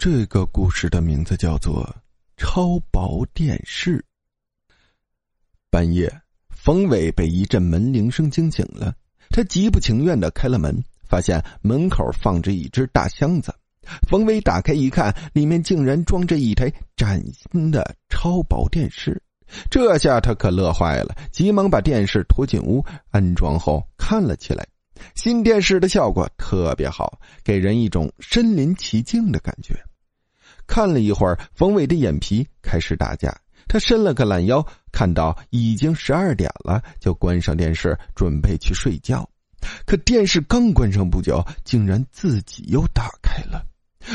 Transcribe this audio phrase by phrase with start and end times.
[0.00, 1.84] 这个故事的名字叫做
[2.42, 3.98] 《超薄电视》。
[5.68, 6.10] 半夜，
[6.48, 8.94] 冯伟被一阵门铃声惊醒了，
[9.28, 13.54] 他极不情愿的开了门，发现门口放着一只大箱子。
[14.08, 19.22] 冯伟打开一看，里面竟然装着一台崭新的超薄电视。
[19.70, 24.66] 这下他可乐坏了，急忙把电视拖进屋安装后看了起来。
[25.14, 29.78] 新电视的效果特别好，给人一种身临其境的感觉。
[30.70, 33.36] 看了一会儿，冯伟的眼皮开始打架。
[33.66, 39.28] 他伸了个懒腰，看到已经十二点了，就关上电视，准备去睡觉。
[39.84, 43.66] 可电视刚关上不久，竟然自己又打开了。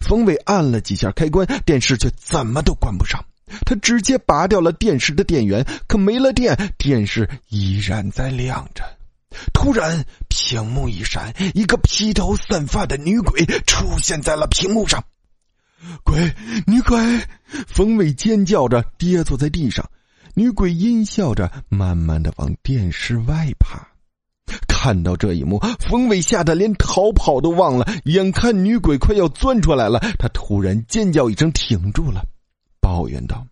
[0.00, 3.24] 冯伟按了几下开关，电视却怎么都关不上。
[3.64, 8.82] 他直接拔掉了电视的电源，可没了电，电视依然在亮着。
[9.52, 15.04] 突然，屏幕一闪，一个披头散发的女鬼出现在了屏幕上。
[16.04, 16.34] 鬼，
[16.90, 17.24] 女鬼！
[17.68, 19.88] 冯伟尖叫着跌坐在地上，
[20.34, 23.86] 女鬼阴笑着，慢慢的往电视外爬。
[24.66, 27.86] 看到这一幕，冯伟吓得连逃跑都忘了。
[28.06, 32.24] 眼看女鬼快要钻出来了，他突然尖叫一声，停住了，
[32.80, 33.46] 抱怨道：“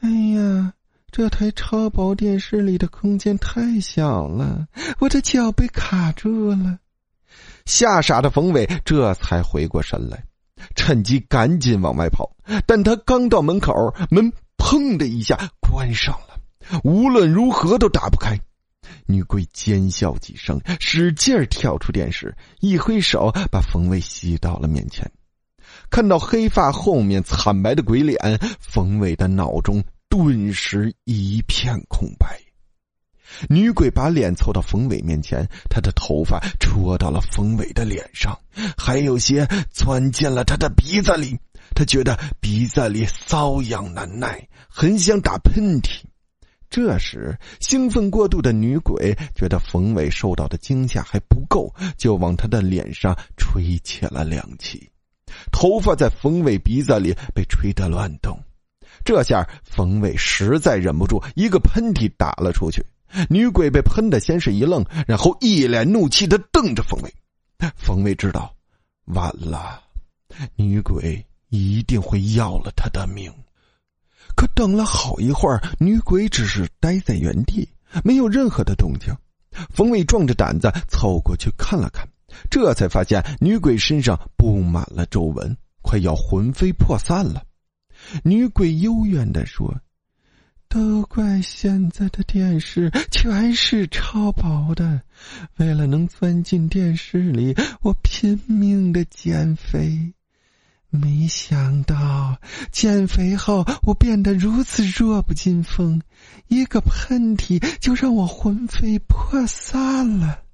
[0.00, 0.74] 哎呀，
[1.10, 4.68] 这台超薄电视里的空间太小了，
[5.00, 6.78] 我的脚被卡住了。”
[7.66, 10.22] 吓傻的冯伟这才回过神来。
[10.74, 12.30] 趁机赶紧往外跑，
[12.66, 13.72] 但他刚到门口，
[14.10, 18.38] 门砰的一下关上了，无论如何都打不开。
[19.06, 25.10] 女鬼尖笑几声，使劲跳出电视，一挥手把冯伟吸到了面前。
[25.90, 28.18] 看到黑发后面惨白的鬼脸，
[28.58, 32.40] 冯伟的脑中顿时一片空白。
[33.48, 38.38] 女鬼把脸凑到冯伟面前，她的头发戳到了冯伟的脸上，
[38.76, 41.38] 还有些钻进了他的鼻子里。
[41.72, 46.02] 他觉得鼻子里瘙痒难耐，很想打喷嚏。
[46.68, 54.90] 这时，兴奋过度的女鬼觉得冯伟受到的惊吓还不够，就往他的脸上吹起了凉气，
[55.50, 58.38] 头发在冯伟鼻子里被吹得乱动。
[59.04, 62.84] 这下，冯伟实在忍不住，一个喷嚏打了出去。
[63.28, 67.14] 女鬼被喷的先是一愣，然后一脸怒气的瞪着冯伟。
[67.76, 68.54] 冯伟知道，
[69.06, 69.82] 完了，
[70.56, 73.32] 女鬼一定会要了他的命。
[74.36, 77.68] 可等了好一会儿，女鬼只是待在原地，
[78.04, 79.12] 没有任何的动静。
[79.68, 82.08] 冯伟壮着胆子凑过去看了看，
[82.48, 87.42] 这才发现女鬼身上布满了皱纹，快要魂飞魄散了。
[88.22, 89.74] 女鬼幽怨的说。
[90.70, 95.02] 都怪现在的电视全是超薄的，
[95.56, 100.14] 为了能钻进电视里，我拼命的减肥，
[100.88, 106.00] 没想到减肥后我变得如此弱不禁风，
[106.46, 110.44] 一个喷嚏就让我魂飞魄散了。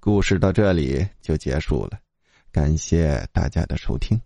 [0.00, 1.98] 故事到这里就结束了，
[2.50, 4.18] 感谢大家的收听。